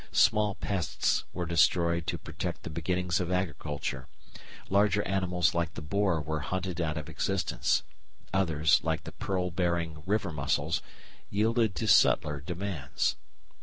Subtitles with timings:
[0.11, 4.07] Small pests were destroyed to protect the beginnings of agriculture;
[4.67, 7.83] larger animals like the boar were hunted out of existence;
[8.33, 10.81] others, like the pearl bearing river mussels,
[11.29, 13.15] yielded to subtler demands.